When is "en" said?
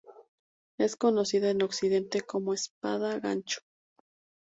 1.51-1.61